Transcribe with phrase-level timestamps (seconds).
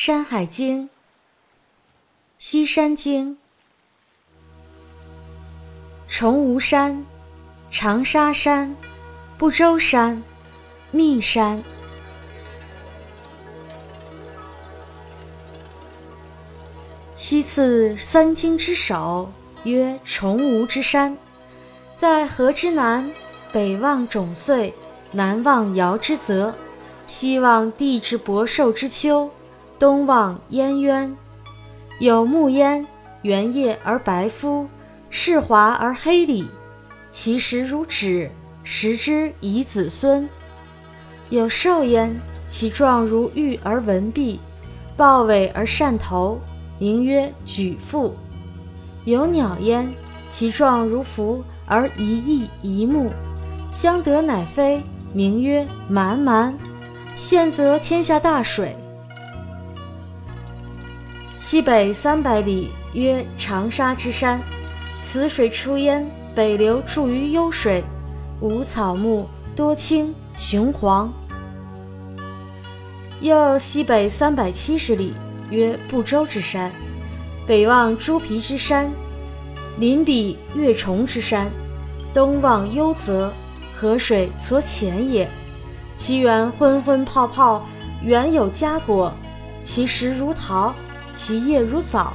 [0.00, 0.84] 山海经·
[2.38, 3.32] 西山经》：
[6.08, 7.04] 崇吾山、
[7.68, 8.76] 长沙山、
[9.36, 10.22] 不周山、
[10.92, 11.60] 密山。
[17.16, 19.32] 西次三经之首，
[19.64, 21.18] 曰崇吾之山，
[21.96, 23.10] 在河之南，
[23.50, 24.72] 北望种穗，
[25.10, 26.54] 南望尧之泽，
[27.08, 29.28] 西望地之博寿之丘。
[29.78, 31.16] 东望燕渊，
[32.00, 32.84] 有木焉，
[33.22, 34.66] 圆叶而白肤，
[35.08, 36.48] 赤华而黑里，
[37.10, 38.28] 其实如纸，
[38.64, 40.28] 食之以子孙。
[41.30, 42.18] 有兽焉，
[42.48, 44.40] 其状如玉而纹璧，
[44.96, 46.40] 豹尾而善头，
[46.78, 48.16] 名曰举父。
[49.04, 49.88] 有鸟焉，
[50.28, 53.12] 其状如凫而一翼一目，
[53.72, 54.82] 相得乃飞，
[55.12, 56.52] 名曰蛮蛮。
[57.14, 58.76] 现则天下大水。
[61.40, 64.40] 西北三百里，曰长沙之山。
[65.04, 67.84] 此水出焉，北流注于幽水，
[68.40, 71.12] 无草木，多青，雄黄。
[73.20, 75.14] 又西北三百七十里，
[75.48, 76.72] 曰不周之山。
[77.46, 78.90] 北望朱皮之山，
[79.78, 81.48] 临彼月虫之山，
[82.12, 83.32] 东望幽泽，
[83.76, 85.28] 河水所浅也。
[85.96, 87.64] 其源昏昏泡泡，
[88.02, 89.12] 原有佳果，
[89.62, 90.74] 其实如桃。
[91.18, 92.12] 其叶如枣，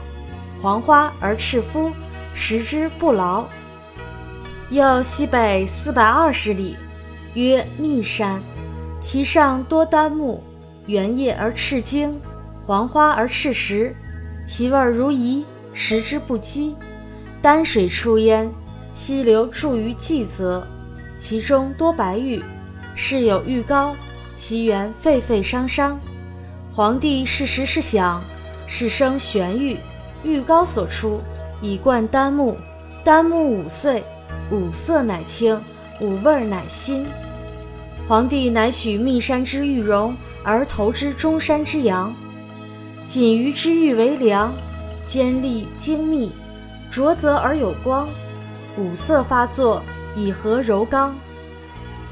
[0.62, 1.92] 黄花而赤肤，
[2.34, 3.44] 食之不劳。
[4.70, 6.78] 又西北四百二十里，
[7.34, 8.42] 曰密山，
[9.02, 10.42] 其上多丹木，
[10.86, 12.18] 圆叶而赤茎，
[12.66, 13.94] 黄花而赤实，
[14.48, 15.44] 其味如饴，
[15.74, 16.74] 食之不饥。
[17.42, 18.50] 丹水出焉，
[18.94, 20.66] 溪流注于济泽，
[21.20, 22.42] 其中多白玉，
[22.96, 23.98] 是有玉膏，
[24.38, 26.00] 其源沸沸汤汤。
[26.72, 28.24] 皇帝是时是享。
[28.68, 29.78] 是生玄玉，
[30.24, 31.22] 玉膏所出，
[31.62, 32.58] 以灌丹木。
[33.04, 34.02] 丹木五岁，
[34.50, 35.62] 五色乃青，
[36.00, 37.06] 五味乃新。
[38.08, 42.16] 皇帝乃取密山之玉容，而投之中山之阳。
[43.06, 44.54] 锦鱼之玉为良，
[45.06, 46.32] 坚利精密，
[46.90, 48.08] 浊泽而有光，
[48.78, 49.84] 五色发作，
[50.16, 51.14] 以和柔刚。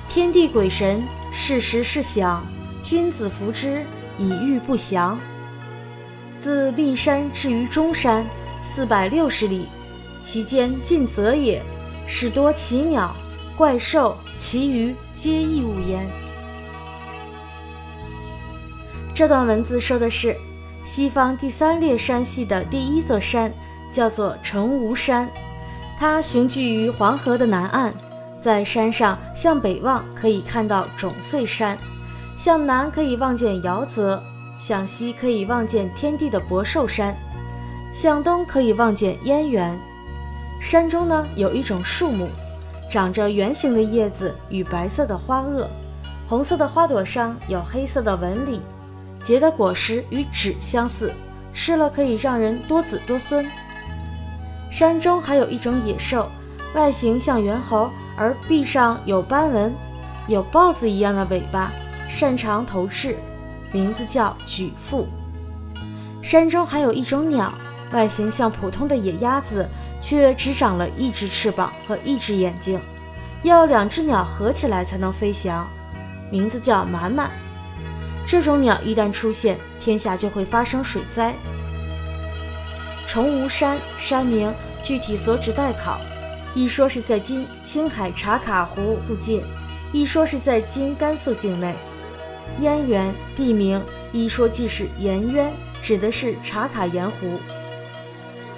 [0.10, 1.02] 天地鬼神
[1.32, 2.44] 是时是想，
[2.84, 3.86] 君子服之，
[4.18, 5.18] 以御不祥。
[6.42, 8.26] 自密山至于中山，
[8.64, 9.68] 四百六十里，
[10.24, 11.62] 其间尽泽也，
[12.08, 13.16] 是多奇鸟、
[13.56, 16.04] 怪兽、其鱼，皆异物焉。
[19.14, 20.36] 这段文字说的是
[20.84, 23.54] 西方第三列山系的第一座山，
[23.92, 25.30] 叫做成吾山，
[26.00, 27.94] 它雄踞于黄河的南岸，
[28.42, 31.78] 在山上向北望可以看到种穗山，
[32.36, 34.24] 向南可以望见尧泽。
[34.62, 37.18] 向西可以望见天地的博寿山，
[37.92, 39.78] 向东可以望见燕园。
[40.62, 42.30] 山中呢有一种树木，
[42.88, 45.66] 长着圆形的叶子与白色的花萼，
[46.28, 48.62] 红色的花朵上有黑色的纹理，
[49.24, 51.12] 结的果实与纸相似，
[51.56, 53.44] 吃了可以让人多子多孙。
[54.70, 56.30] 山中还有一种野兽，
[56.76, 59.74] 外形像猿猴，而臂上有斑纹，
[60.28, 61.72] 有豹子一样的尾巴，
[62.08, 63.18] 擅长投掷。
[63.72, 65.08] 名字叫举父。
[66.22, 67.54] 山中还有一种鸟，
[67.92, 69.68] 外形像普通的野鸭子，
[70.00, 72.80] 却只长了一只翅膀和一只眼睛，
[73.44, 75.68] 要两只鸟合起来才能飞翔。
[76.32, 77.32] 名字叫满满。
[78.28, 81.34] 这种鸟一旦出现，天下就会发生水灾。
[83.08, 86.00] 崇吾山山名具体所指待考，
[86.56, 89.42] 一说是在今青海茶卡湖附近，
[89.92, 91.76] 一说是在今甘肃境内。
[92.60, 93.82] 燕园地名
[94.12, 97.40] 一说即是颜渊，指的是茶卡盐湖。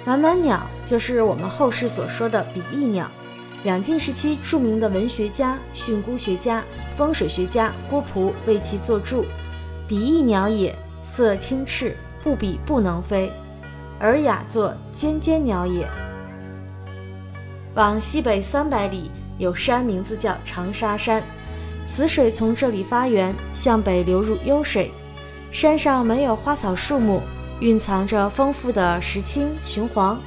[0.04, 3.10] 满满鸟就是我们后世所说的比翼鸟。
[3.62, 6.62] 两晋时期著名的文学家、训诂学家、
[6.98, 9.24] 风水学家郭璞为其作注
[9.88, 13.32] ：“比翼鸟也，色青赤，不比不能飞，
[13.98, 15.88] 而雅作尖尖鸟也。”
[17.74, 21.24] 往西北三百里有山，名字叫长沙山。
[21.86, 24.90] 此水从这里发源，向北流入幽水。
[25.52, 27.20] 山上没有花草树木，
[27.60, 30.18] 蕴藏着丰富的石青、雄黄。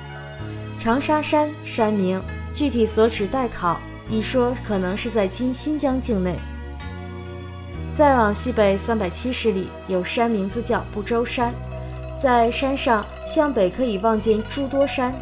[0.80, 2.22] 长沙山山名
[2.54, 3.78] 具体所指待考，
[4.10, 6.36] 一说可能是在今新疆境内。
[7.94, 11.52] 再往西北三百七十里，有山名字叫不周山，
[12.22, 15.14] 在山上向北可以望见诸多山。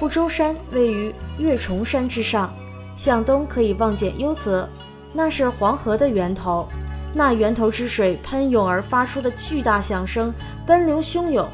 [0.00, 2.52] 不周山位于月重山之上，
[2.96, 4.68] 向东可以望见幽泽。
[5.14, 6.68] 那是黄河的源头，
[7.14, 10.34] 那源头之水喷涌而发出的巨大响声，
[10.66, 11.48] 奔流汹涌。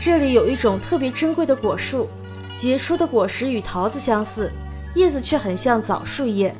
[0.00, 2.08] 这里有一种特别珍贵的果树，
[2.56, 4.50] 结出的果实与桃子相似，
[4.94, 6.54] 叶子却很像枣树叶，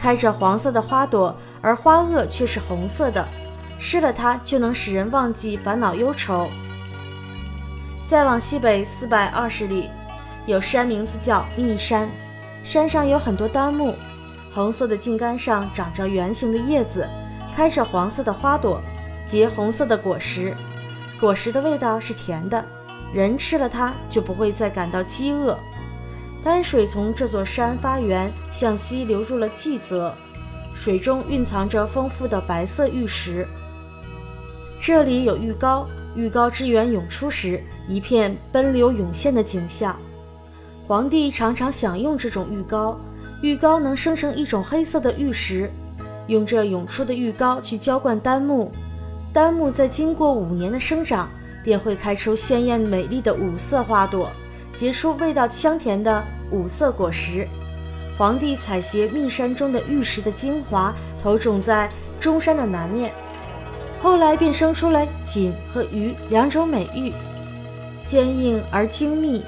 [0.00, 3.26] 开着黄色的花朵，而花萼却是红色的。
[3.80, 6.48] 吃了它就能使人忘记烦恼忧愁。
[8.06, 9.90] 再往西北四百二十里，
[10.46, 12.08] 有山名字叫密山，
[12.64, 13.94] 山上有很多丹木，
[14.52, 17.08] 红色的茎干上长着圆形的叶子，
[17.54, 18.80] 开着黄色的花朵，
[19.26, 20.54] 结红色的果实，
[21.20, 22.64] 果实的味道是甜的，
[23.12, 25.58] 人吃了它就不会再感到饥饿。
[26.42, 30.14] 丹水从这座山发源，向西流入了季泽，
[30.74, 33.46] 水中蕴藏着丰富的白色玉石。
[34.80, 35.86] 这里有玉膏，
[36.16, 39.94] 玉膏之源涌出时，一片奔流涌现的景象。
[40.86, 42.98] 皇帝常常享用这种玉膏，
[43.40, 45.70] 玉膏能生成一种黑色的玉石，
[46.26, 48.72] 用这涌出的玉膏去浇灌丹木，
[49.32, 51.28] 丹木在经过五年的生长，
[51.62, 54.28] 便会开出鲜艳美丽的五色花朵，
[54.74, 57.46] 结出味道香甜的五色果实。
[58.16, 60.92] 皇帝采撷密山中的玉石的精华，
[61.22, 61.88] 投种在
[62.18, 63.12] 中山的南面。
[64.02, 67.12] 后来便生出来锦和鱼两种美玉，
[68.04, 69.44] 坚硬而精密，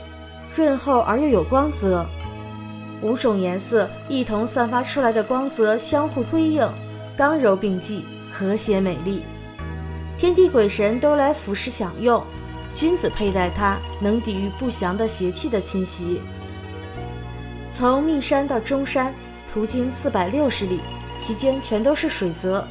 [0.55, 2.07] 润厚而又有光泽，
[3.03, 6.69] 五种颜色一同散发出来的光泽相互辉映，
[7.17, 9.23] 刚柔并济，和谐美丽。
[10.19, 12.23] 天地鬼神都来俯视享用，
[12.75, 16.21] 君子佩戴它能抵御不祥的邪气的侵袭。
[17.73, 19.15] 从密山到中山，
[19.51, 20.81] 途经四百六十里，
[21.19, 22.67] 其间全都是水泽。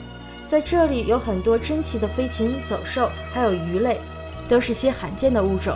[0.48, 3.98] 在这里有很多珍奇的飞禽走兽，还有鱼类，
[4.48, 5.76] 都是些罕见的物种。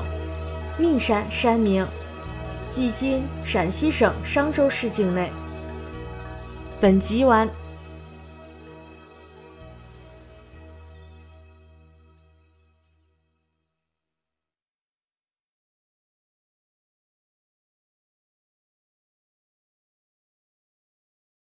[0.78, 1.86] 密山山名，
[2.74, 5.32] 即今陕西省商州市境内。
[6.82, 7.48] 本集完。